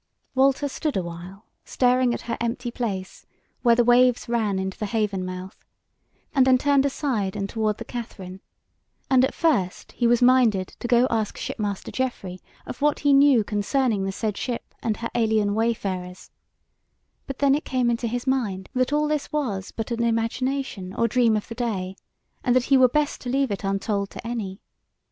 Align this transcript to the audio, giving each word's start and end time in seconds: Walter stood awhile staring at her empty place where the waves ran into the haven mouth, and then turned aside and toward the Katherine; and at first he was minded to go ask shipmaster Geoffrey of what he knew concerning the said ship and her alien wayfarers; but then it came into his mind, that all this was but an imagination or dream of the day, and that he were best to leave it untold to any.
Walter 0.33 0.67
stood 0.67 0.97
awhile 0.97 1.45
staring 1.63 2.11
at 2.11 2.21
her 2.21 2.35
empty 2.41 2.71
place 2.71 3.27
where 3.61 3.75
the 3.75 3.83
waves 3.83 4.27
ran 4.27 4.57
into 4.57 4.75
the 4.75 4.87
haven 4.87 5.23
mouth, 5.23 5.63
and 6.33 6.47
then 6.47 6.57
turned 6.57 6.87
aside 6.87 7.35
and 7.35 7.47
toward 7.47 7.77
the 7.77 7.85
Katherine; 7.85 8.41
and 9.11 9.23
at 9.23 9.35
first 9.35 9.91
he 9.91 10.07
was 10.07 10.19
minded 10.19 10.69
to 10.79 10.87
go 10.87 11.05
ask 11.11 11.37
shipmaster 11.37 11.91
Geoffrey 11.91 12.41
of 12.65 12.81
what 12.81 13.01
he 13.01 13.13
knew 13.13 13.43
concerning 13.43 14.03
the 14.03 14.11
said 14.11 14.37
ship 14.37 14.73
and 14.81 14.97
her 14.97 15.09
alien 15.13 15.53
wayfarers; 15.53 16.31
but 17.27 17.37
then 17.37 17.53
it 17.53 17.63
came 17.63 17.91
into 17.91 18.07
his 18.07 18.25
mind, 18.25 18.69
that 18.73 18.91
all 18.91 19.07
this 19.07 19.31
was 19.31 19.69
but 19.69 19.91
an 19.91 20.03
imagination 20.03 20.95
or 20.95 21.07
dream 21.07 21.37
of 21.37 21.47
the 21.47 21.53
day, 21.53 21.95
and 22.43 22.55
that 22.55 22.63
he 22.73 22.75
were 22.75 22.87
best 22.89 23.21
to 23.21 23.29
leave 23.29 23.51
it 23.51 23.63
untold 23.63 24.09
to 24.09 24.27
any. 24.27 24.61